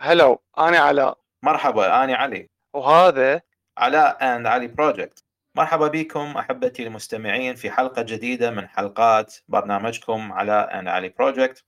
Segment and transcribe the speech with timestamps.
[0.00, 2.50] هلو أنا علاء مرحبا أنا علي.
[2.74, 3.42] وهذا
[3.78, 5.24] علاء and علي project
[5.54, 11.64] مرحبا بكم أحبتي المستمعين في حلقة جديدة من حلقات برنامجكم علاء and علي project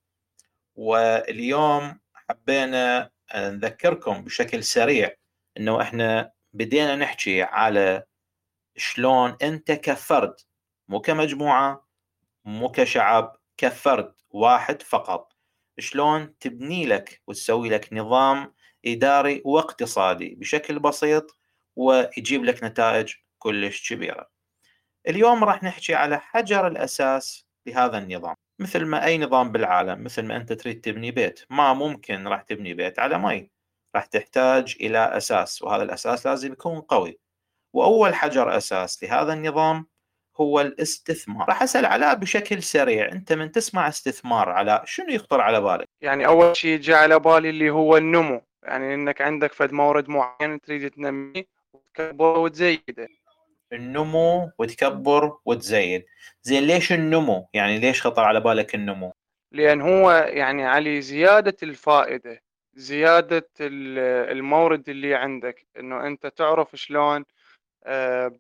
[0.75, 5.11] واليوم حبينا نذكركم بشكل سريع
[5.57, 8.03] إنه إحنا بدينا نحكي على
[8.77, 10.35] شلون أنت كفرد
[10.89, 11.87] مو كمجموعة
[12.45, 15.30] مو كشعب كفرد واحد فقط.
[15.81, 18.55] شلون تبني لك وتسوي لك نظام
[18.87, 21.37] إداري واقتصادي بشكل بسيط
[21.77, 24.31] ويجيب لك نتائج كلش كبيرة.
[25.09, 30.37] اليوم راح نحكي على حجر الأساس لهذا النظام، مثل ما أي نظام بالعالم، مثل ما
[30.37, 33.51] أنت تريد تبني بيت، ما ممكن راح تبني بيت على مي،
[33.97, 37.19] راح تحتاج إلى أساس وهذا الأساس لازم يكون قوي.
[37.73, 39.87] وأول حجر أساس لهذا النظام
[40.41, 41.49] هو الاستثمار.
[41.49, 46.27] راح أسأل علاء بشكل سريع أنت من تسمع استثمار علاء شنو يخطر على بالك؟ يعني
[46.27, 48.43] أول شيء جاء على بالي اللي هو النمو.
[48.63, 53.09] يعني إنك عندك فد مورد معين تريد تنميه وتكبره وتزيده
[53.73, 56.05] النمو وتكبر وتزيد.
[56.43, 59.13] زين ليش النمو؟ يعني ليش خطر على بالك النمو؟
[59.53, 62.43] لأن هو يعني علي زيادة الفائدة
[62.75, 65.67] زيادة المورد اللي عندك.
[65.79, 67.25] إنه أنت تعرف شلون
[67.85, 68.39] آه،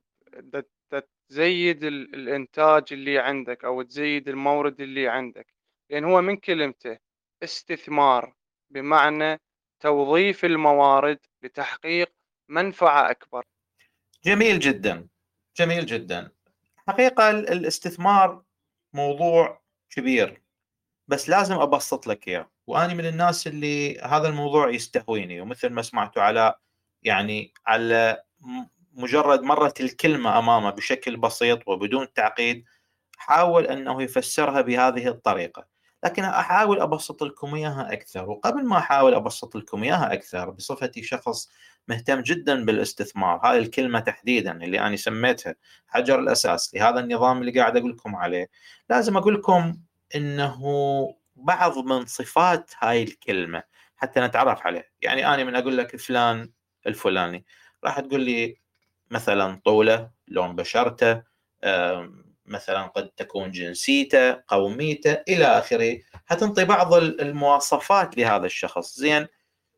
[1.30, 5.54] تزيد الإنتاج اللي عندك أو تزيد المورد اللي عندك.
[5.90, 6.98] لأن هو من كلمته
[7.42, 8.34] استثمار
[8.70, 9.40] بمعنى
[9.80, 12.12] توظيف الموارد لتحقيق
[12.48, 13.44] منفعة أكبر.
[14.24, 15.08] جميل جدا
[15.56, 16.32] جميل جدا.
[16.88, 18.42] حقيقة الاستثمار
[18.92, 20.42] موضوع كبير
[21.08, 22.50] بس لازم أبسط لك إياه.
[22.66, 26.54] وأنا من الناس اللي هذا الموضوع يستهويني ومثل ما سمعتوا على
[27.02, 28.22] يعني على
[28.92, 32.64] مجرد مرت الكلمة أمامه بشكل بسيط وبدون تعقيد
[33.16, 35.66] حاول أنه يفسرها بهذه الطريقة.
[36.05, 38.30] لكن أحاول أبسط لكم إياها أكثر.
[38.30, 41.50] وقبل ما أحاول أبسط لكم إياها أكثر بصفتي شخص
[41.88, 43.41] مهتم جدا بالاستثمار.
[43.44, 45.54] هذه الكلمة تحديدا اللي أنا سميتها
[45.88, 48.50] حجر الأساس لهذا النظام اللي قاعد أقول لكم عليه.
[48.91, 49.76] لازم أقول لكم
[50.16, 50.60] أنه
[51.37, 53.62] بعض من صفات هاي الكلمة
[53.97, 54.91] حتى نتعرف عليه.
[55.03, 56.50] يعني أنا من أقول لك فلان
[56.87, 57.44] الفلاني
[57.84, 58.56] راح تقول لي
[59.10, 61.22] مثلا طوله لون بشرته
[62.47, 65.98] مثلا قد تكون جنسيته قوميته إلى آخره.
[66.26, 68.97] حتنطي بعض المواصفات لهذا الشخص.
[68.97, 69.26] زين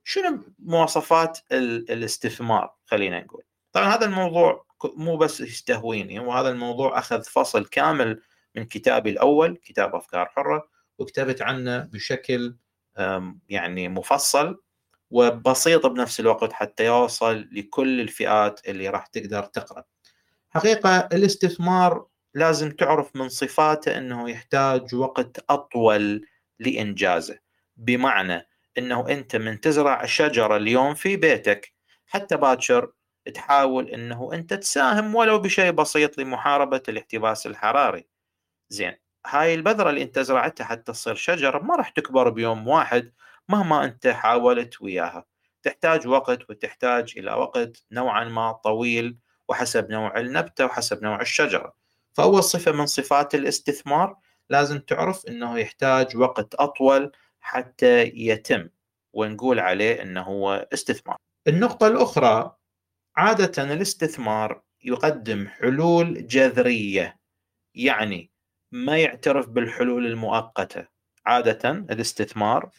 [0.04, 3.42] شنو مواصفات الاستثمار؟ خلينا نقول.
[3.72, 8.22] طبعا هذا الموضوع مو بس يستهويني وهذا الموضوع أخذ فصل كامل
[8.54, 12.56] من كتابي الأول كتاب أفكار حرة وكتبت عنه بشكل
[13.48, 14.61] يعني مفصل
[15.12, 19.84] وبسيط بنفس الوقت حتى يوصل لكل الفئات اللي راح تقدر تقرأ.
[20.50, 26.26] حقيقة الاستثمار لازم تعرف من صفاته إنه يحتاج وقت أطول
[26.58, 27.38] لإنجازه.
[27.76, 31.72] بمعنى إنه أنت من تزرع شجرة اليوم في بيتك
[32.06, 32.92] حتى باكر
[33.34, 38.06] تحاول إنه أنت تساهم ولو بشيء بسيط لمحاربة الاحتباس الحراري.
[38.68, 38.94] زين
[39.26, 43.12] هاي البذرة اللي أنت زرعتها حتى تصير شجرة ما راح تكبر بيوم واحد
[43.52, 45.24] مهما أنت حاولت وياها.
[45.62, 49.18] تحتاج وقت وتحتاج إلى وقت نوعا ما طويل
[49.48, 51.74] وحسب نوع النبتة وحسب نوع الشجرة.
[52.12, 54.16] فاول صفة من صفات الاستثمار.
[54.50, 58.68] لازم تعرف إنه يحتاج وقت أطول حتى يتم
[59.12, 61.16] ونقول عليه إنه هو استثمار.
[61.48, 62.56] النقطة الأخرى
[63.16, 67.18] عادة الاستثمار يقدم حلول جذرية
[67.74, 68.30] يعني
[68.72, 70.86] ما يعترف بالحلول المؤقتة.
[71.26, 72.70] عادة الاستثمار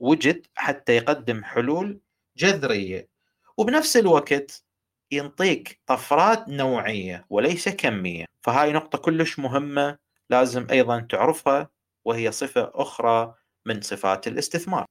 [0.00, 2.00] وجد حتى يقدم حلول
[2.36, 3.08] جذرية.
[3.56, 4.64] وبنفس الوقت
[5.10, 8.24] ينطيك طفرات نوعية وليس كمية.
[8.40, 9.98] فهاي نقطة كلش مهمة
[10.30, 11.68] لازم أيضا تعرفها
[12.04, 13.34] وهي صفة أخرى
[13.66, 14.84] من صفات الاستثمار.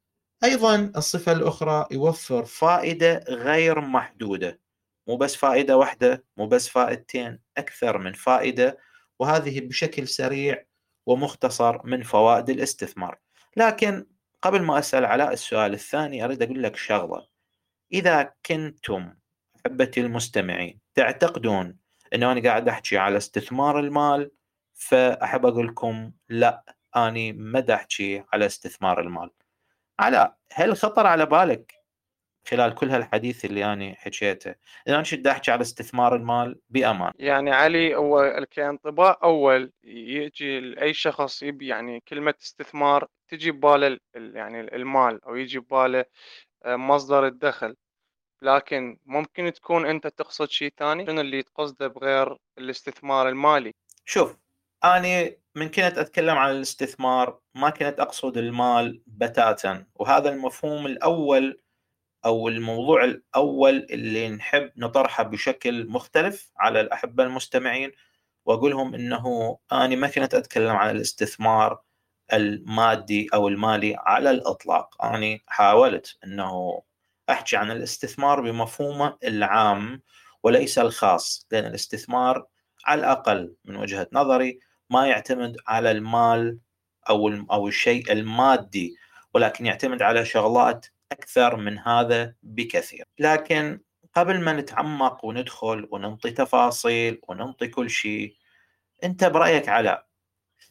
[0.44, 4.60] أيضا الصفة الأخرى يوفر فائدة غير محدودة.
[5.08, 8.78] مو بس فائدة واحدة مو بس فائدتين أكثر من فائدة.
[9.20, 10.64] وهذه بشكل سريع
[11.06, 13.20] ومختصر من فوائد الاستثمار.
[13.58, 14.06] لكن
[14.42, 17.28] قبل ما أسأل علاء السؤال الثاني أريد أقول لك شغلة.
[17.94, 19.14] إذا كنتم
[19.66, 21.78] أحبتي المستمعين تعتقدون
[22.14, 24.32] إنه أنا قاعد أحكي على استثمار المال
[24.74, 29.30] فأحب أقول لكم لا أني ما أحكي على استثمار المال.
[30.00, 31.81] علاء هل خطر على بالك
[32.48, 34.56] خلال كل هالحديث اللي أنا حكيته.
[34.88, 37.12] إذا أنا شد أحكي على استثمار المال بأمان.
[37.20, 44.60] يعني علي هو كانطباع أول يجي اي شخص يبي يعني كلمة استثمار تجي بباله يعني
[44.76, 46.06] المال أو يجي بباله
[46.66, 47.76] آه، مصدر الدخل.
[48.42, 53.74] لكن ممكن تكون أنت تقصد شيء ثاني شنو اللي تقصده بغير الاستثمار المالي؟
[54.06, 54.38] شوف
[54.84, 59.86] أني من كنت أتكلم عن الاستثمار ما كنت أقصد المال بتاتا.
[59.96, 61.62] وهذا المفهوم الأول
[62.26, 67.92] أو الموضوع الأول اللي نحب نطرحه بشكل مختلف على الأحبة المستمعين
[68.46, 71.82] وأقول لهم إنه أنا ما كنت أتكلم عن الاستثمار
[72.34, 75.04] المادي أو المالي على الإطلاق.
[75.06, 76.82] أنا حاولت إنه
[77.30, 80.02] أحكي عن الاستثمار بمفهومه العام
[80.44, 82.48] وليس الخاص لأن الاستثمار
[82.86, 84.60] على الأقل من وجهة نظري
[84.90, 86.60] ما يعتمد على المال
[87.10, 88.96] أو أو الشيء المادي
[89.34, 93.06] ولكن يعتمد على شغلات أكثر من هذا بكثير.
[93.20, 93.80] لكن
[94.14, 98.36] قبل ما نتعمق وندخل وننطي تفاصيل وننطي كل شيء
[99.04, 100.06] أنت برأيك علاء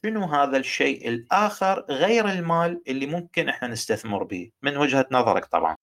[0.02, 5.76] شنو هذا الشيء الآخر غير المال اللي ممكن إحنا نستثمر به؟ من وجهة نظرك طبعا.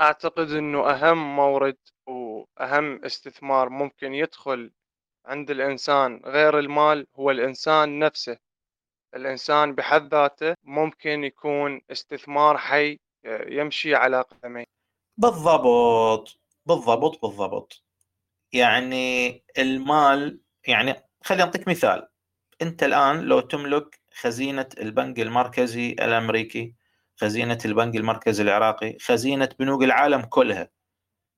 [0.00, 1.76] أعتقد إنه أهم مورد
[2.06, 4.72] وأهم استثمار ممكن يدخل
[5.26, 8.36] عند الإنسان غير المال هو الإنسان نفسه.
[9.14, 14.66] الإنسان بحد ذاته ممكن يكون استثمار حي يمشي على قدمين
[15.16, 17.84] بالضبط بالضبط بالضبط.
[18.52, 20.94] يعني المال يعني
[21.24, 22.08] خلينا نعطيك مثال.
[22.62, 26.74] أنت الآن لو تملك خزينة البنك المركزي الأمريكي
[27.16, 30.70] خزينة البنك المركزي العراقي خزينة بنوك العالم كلها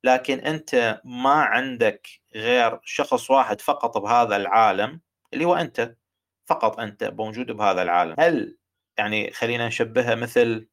[0.05, 5.01] لكن أنت ما عندك غير شخص واحد فقط بهذا العالم
[5.35, 5.97] اللي هو أنت
[6.47, 8.15] فقط أنت موجود بهذا العالم.
[8.19, 8.59] هل
[8.99, 10.69] يعني خلينا نشبهها مثل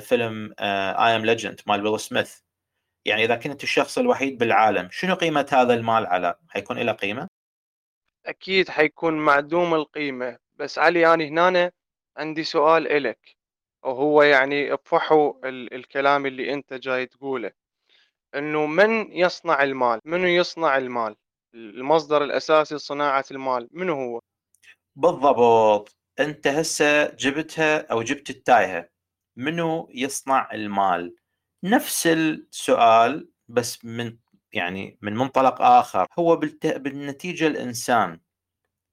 [0.00, 2.38] فيلم I Am Legend مال ويل سميث.
[3.04, 7.28] يعني إذا كنت الشخص الوحيد بالعالم شنو قيمة هذا المال علاء؟ حيكون له قيمة؟
[8.26, 10.38] أكيد حيكون معدوم القيمة.
[10.54, 11.72] بس علي أنا هنا
[12.16, 13.36] عندي سؤال إلك
[13.82, 17.52] وهو يعني بفحوى الكلام اللي أنت جاي تقوله.
[18.34, 21.16] إنه من يصنع المال؟ منو يصنع المال؟
[21.54, 24.20] المصدر الأساسي لصناعة المال منو هو؟
[24.96, 25.96] بالضبط.
[26.20, 28.91] أنت هسه جبتها أو جبت التايهة.
[29.36, 31.14] منو يصنع المال؟
[31.64, 34.16] نفس السؤال بس من
[34.52, 36.06] يعني من منطلق آخر.
[36.18, 36.36] هو.
[36.64, 38.20] بالنتيجة الإنسان.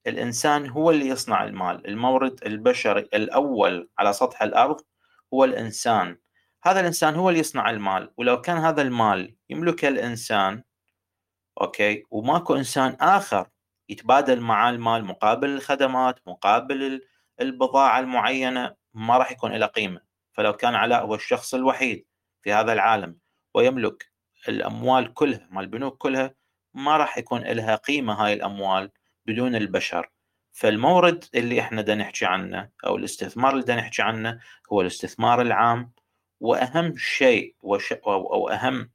[0.06, 1.86] الإنسان هو اللي يصنع المال.
[1.86, 4.80] المورد البشري الأول على سطح الأرض
[5.34, 6.18] هو الإنسان.
[6.64, 8.12] هذا الإنسان هو اللي يصنع المال.
[8.16, 10.62] ولو كان هذا المال يملكه الإنسان
[11.60, 13.48] okay وماكو إنسان آخر
[13.88, 17.00] يتبادل معاه المال مقابل الخدمات مقابل
[17.40, 20.09] البضاعة المعينة ما راح يكون له قيمة.
[20.40, 22.06] فلو كان علاء هو الشخص الوحيد
[22.42, 23.18] في هذا العالم
[23.54, 24.12] ويملك
[24.48, 26.34] الأموال كلها مال البنوك كلها
[26.74, 28.90] ما راح يكون لها قيمة هاي الأموال
[29.26, 30.10] بدون البشر.
[30.52, 34.40] فالمورد اللي إحنا بدنا نحكي عنه أو الاستثمار اللي بدنا نحكي عنه
[34.72, 35.92] هو الاستثمار العام.
[36.40, 38.90] وأهم شيء وش أو أهم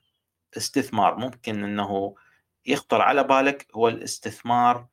[0.58, 2.16] استثمار ممكن إنه
[2.66, 4.88] يخطر على بالك هو الاستثمار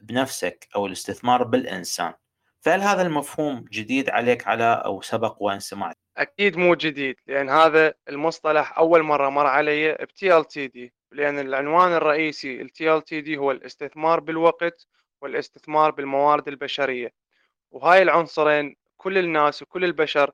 [0.00, 2.14] بنفسك أو الاستثمار بالإنسان.
[2.66, 7.94] فهل هذا المفهوم جديد عليك علاء أو سبق وأن سمعت؟ أكيد مو جديد لأن هذا
[8.08, 14.86] المصطلح أول مرة مر علي ب TLTD لأن العنوان الرئيسي ال TLTD هو الاستثمار بالوقت
[15.20, 17.12] والاستثمار بالموارد البشرية.
[17.70, 20.30] وهاي العنصرين كل الناس وكل البشر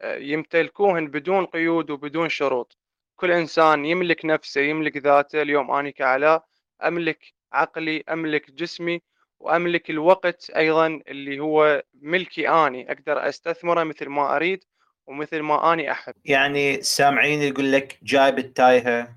[0.00, 2.76] آه، يمتلكوهن بدون قيود وبدون شروط.
[3.16, 5.42] كل إنسان يملك نفسه يملك ذاته.
[5.42, 6.44] اليوم اني كعلاء
[6.84, 9.02] أملك عقلي أملك جسمي
[9.40, 14.64] وأملك الوقت أيضا اللي هو ملكي آني أقدر أستثمره مثل ما أريد
[15.06, 16.14] ومثل ما آني أحب.
[16.24, 19.16] يعني سامعين يقول لك جايب التايهة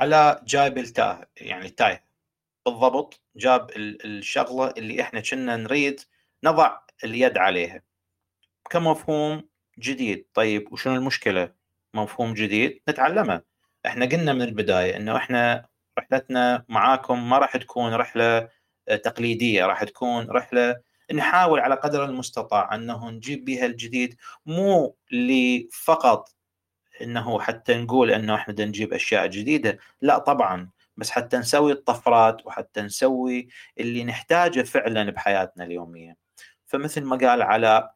[0.00, 2.04] على جايب التاهه يعني التايهة.
[2.66, 6.00] بالضبط جاب الشغلة اللي إحنا كنا نريد
[6.44, 7.82] نضع اليد عليها.
[8.70, 9.48] كمفهوم
[9.78, 10.26] جديد.
[10.34, 11.52] طيب وشنو المشكلة؟
[11.94, 13.42] مفهوم جديد نتعلمه.
[13.86, 15.66] إحنا قلنا من البداية إنه إحنا
[15.98, 18.48] رحلتنا معاكم ما راح تكون رحلة
[18.86, 20.80] تقليدية راح تكون رحلة
[21.12, 26.34] نحاول على قدر المستطاع أنه نجيب بها الجديد مو لفقط
[27.02, 32.82] إنه حتى نقول إنه إحنا نجيب أشياء جديدة لا طبعا بس حتى نسوي الطفرات وحتى
[32.82, 33.48] نسوي
[33.80, 36.16] اللي نحتاجه فعلا بحياتنا اليومية.
[36.66, 37.90] فمثل ما قال على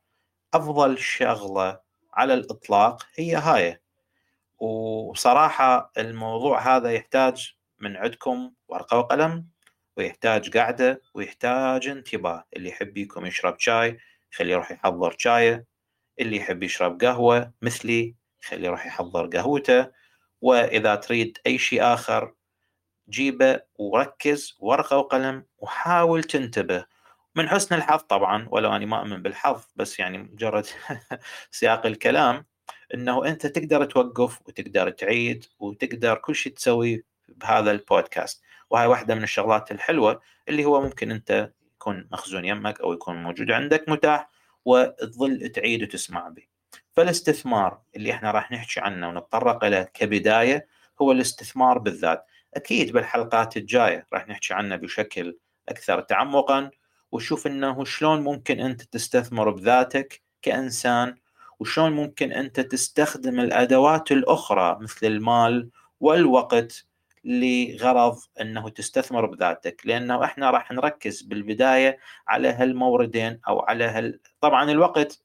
[0.55, 1.81] أفضل شغلة
[2.14, 3.81] على الإطلاق هي هاي.
[4.59, 9.47] وصراحة الموضوع هذا يحتاج من عندكم ورقة وقلم.
[9.97, 12.45] ويحتاج قعدة ويحتاج انتباه.
[12.57, 13.99] اللي يحب يكم يشرب شاي
[14.35, 15.67] خليه يروح يحضر شاية.
[16.21, 19.91] اللي يحب يشرب قهوة مثلي خليه يروح يحضر قهوته.
[20.41, 22.35] وإذا تريد أي شيء آخر
[23.11, 26.87] جيبه وركز ورقة وقلم وحاول تنتبه.
[27.37, 30.67] من حسن الحظ طبعا ولو أني ما أؤمن بالحظ بس يعني مجرد
[31.50, 32.47] سياق الكلام
[32.95, 38.43] إنه أنت تقدر توقف وتقدر تعيد وتقدر كل شيء تسوي بهذا البودكاست.
[38.70, 43.50] وهاي واحدة من الشغلات الحلوة اللي هو ممكن أنت يكون مخزون يمك أو يكون موجود
[43.50, 44.30] عندك متاح
[44.64, 46.42] وتظل تعيد وتسمع به.
[46.92, 50.66] فالاستثمار اللي إحنا راح نحكي عنه ونتطرق له كبداية
[51.02, 52.26] هو الاستثمار بالذات.
[52.54, 56.70] أكيد بالحلقات الجاية راح نحكي عنه بشكل أكثر تعمقا
[57.12, 61.16] وشوف إنه شلون ممكن أنت تستثمر بذاتك كإنسان
[61.61, 65.70] وشلون ممكن أنت تستخدم الأدوات الأخرى مثل المال
[66.00, 66.86] والوقت
[67.26, 74.71] لغرض أنه تستثمر بذاتك لأنه إحنا راح نركز بالبداية على هالموردين أو على هال طبعا
[74.71, 75.23] الوقت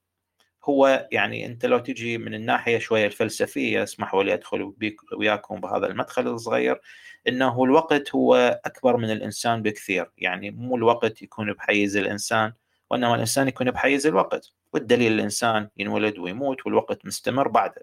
[0.65, 5.87] هو يعني أنت لو تجي من الناحية شوية الفلسفية اسمحوا لي أدخل بيك وياكم بهذا
[5.87, 6.81] المدخل الصغير
[7.27, 12.53] إنه الوقت هو أكبر من الإنسان بكثير يعني مو الوقت يكون بحيز الإنسان
[12.89, 17.81] وإنما الإنسان يكون بحيز الوقت والدليل الإنسان ينولد ويموت والوقت مستمر بعده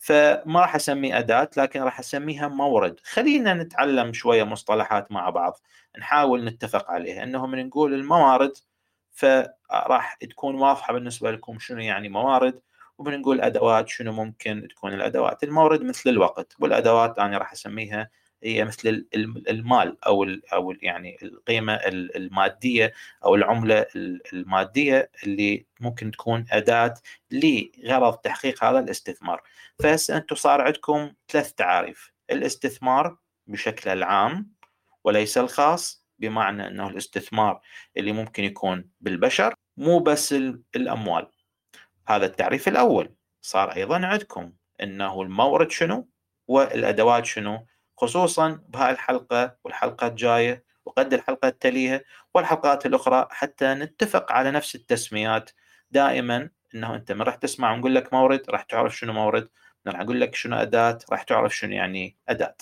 [0.00, 3.00] فما راح اسميه أداة لكن راح أسميها مورد.
[3.04, 5.60] خلينا نتعلم شوية مصطلحات مع بعض
[5.98, 8.52] نحاول نتفق عليها إنه من نقول الموارد
[9.12, 12.60] فراح تكون واضحة بالنسبة لكم شنو يعني موارد
[12.98, 15.42] وبنقول أدوات شنو ممكن تكون الأدوات.
[15.44, 18.10] المورد مثل الوقت والأدوات أنا راح أسميها
[18.42, 19.06] هي مثل
[19.48, 22.92] المال أو أو يعني القيمة المادية
[23.24, 23.86] أو العملة
[24.32, 26.94] المادية اللي ممكن تكون أداة
[27.30, 29.42] لغرض تحقيق هذا الاستثمار.
[29.78, 32.12] فهسه أنتم صار عندكم ثلاث تعاريف.
[32.30, 33.16] الاستثمار
[33.46, 34.52] بشكل العام
[35.04, 37.60] وليس الخاص بمعنى أنه الاستثمار
[37.96, 40.32] اللي ممكن يكون بالبشر مو بس
[40.76, 41.30] الأموال.
[42.08, 43.14] هذا التعريف الأول.
[43.42, 46.08] صار أيضا عندكم إنه المورد شنو
[46.48, 47.66] والأدوات شنو
[48.00, 52.04] خصوصا بهاي الحلقة والحلقة الجاية وقد الحلقة التالية
[52.34, 55.50] والحلقات الأخرى حتى نتفق على نفس التسميات.
[55.90, 59.48] دائما إنه أنت من راح تسمع ونقول لك مورد راح تعرف شنو مورد.
[59.86, 62.56] راح أقول لك شنو أداة راح تعرف شنو يعني أداة.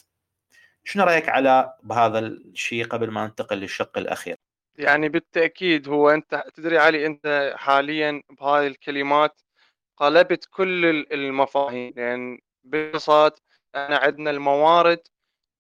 [0.85, 4.37] شنو رأيك على بهذا الشيء قبل ما ننتقل للشق الأخير؟
[4.77, 9.41] يعني بالتأكيد هو أنت تدري علي أنت حاليا بهذه الكلمات
[9.97, 13.43] قلبت كل المفاهيم لأن ببساطه
[13.75, 15.01] أنا عندنا الموارد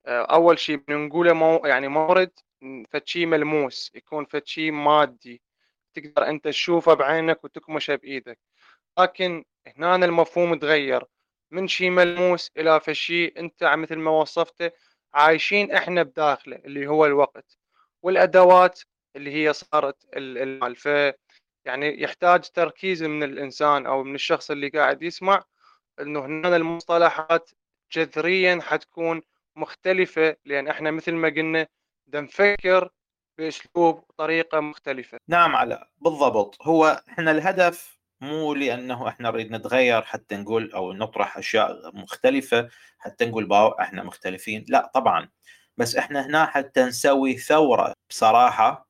[0.08, 2.30] أول شيء بنقوله مو يعني مورد
[2.90, 5.42] فشي ملموس يكون فشي مادي.
[5.94, 8.38] تقدر أنت تشوفه بعينك وتكمشه بإيدك.
[8.98, 9.44] لكن
[9.76, 11.04] هنا المفهوم تغير.
[11.50, 14.70] من شيء ملموس إلى فشي أنت مثل ما وصفته
[15.14, 17.58] عايشين إحنا بداخله اللي هو الوقت.
[18.02, 18.80] والأدوات
[19.16, 20.86] اللي هي صارت المال ف
[21.64, 25.44] يعني يحتاج تركيز من الإنسان أو من الشخص اللي قاعد يسمع
[26.00, 27.50] إنه هنا المصطلحات
[27.92, 29.22] جذريا حتكون
[29.58, 31.66] مختلفة لأن إحنا مثل ما قلنا
[32.06, 32.90] بدنا نفكر
[33.38, 35.18] بأسلوب وطريقة مختلفة.
[35.28, 36.56] نعم علاء بالضبط.
[36.62, 43.26] هو إحنا الهدف مو لأنه إحنا نريد نتغير حتى نقول أو نطرح أشياء مختلفة حتى
[43.26, 44.64] نقول باو إحنا مختلفين.
[44.68, 45.28] لا طبعا.
[45.76, 48.88] بس إحنا هنا حتى نسوي ثورة بصراحة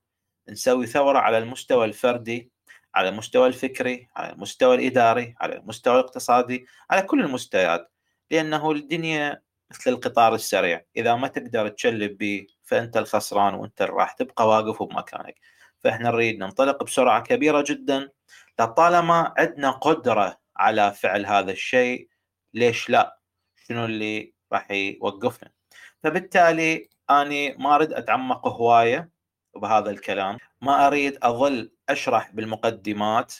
[0.49, 2.53] نسوي ثورة على المستوى الفردي
[2.95, 7.93] على المستوى الفكري على المستوى الإداري على المستوى الاقتصادي على كل المستويات.
[8.31, 10.85] لأنه الدنيا مثل القطار السريع.
[10.97, 15.35] إذا ما تقدر تشلب به فأنت الخسران وأنت راح تبقى واقف بمكانك.
[15.79, 18.11] فإحنا نريد ننطلق بسرعة كبيرة جدا.
[18.61, 22.09] لطالما عندنا قدرة على فعل هذا الشيء
[22.55, 23.19] ليش لا؟
[23.57, 25.51] شنو اللي راح يوقفنا؟
[26.03, 29.11] فبالتالي أني ما أريد أتعمق هواية
[29.57, 30.39] بهذا الكلام.
[30.63, 33.35] ما أريد أظل أشرح بالمقدمات.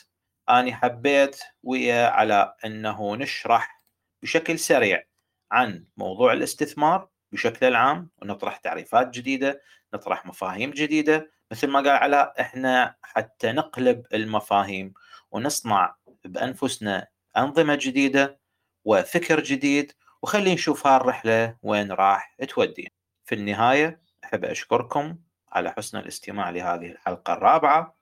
[0.49, 3.83] أني حبيت ويا على أنه نشرح
[4.23, 5.08] بشكل سريع.
[5.51, 9.61] عن موضوع الاستثمار بشكل العام ونطرح تعريفات جديدة
[9.93, 14.93] نطرح مفاهيم جديدة مثل ما قال علاء إحنا حتى نقلب المفاهيم
[15.31, 18.39] ونصنع بأنفسنا أنظمة جديدة
[18.85, 19.91] وفكر جديد
[20.21, 22.91] وخلي نشوف هالرحلة وين راح تودي.
[23.25, 25.17] في النهاية أحب أشكركم
[25.51, 27.97] على حسن الاستماع لهذه الحلقة الرابعة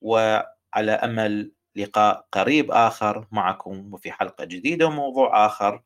[0.00, 5.82] وعلى أمل لقاء قريب آخر معكم وفي حلقة جديدة وموضوع آخر.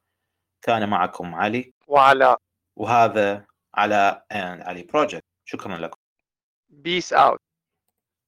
[0.62, 1.74] كان معكم علي.
[1.88, 2.36] وعلاء
[2.76, 5.98] وهذا علاء علي project شكرا لكم.
[6.68, 7.40] peace out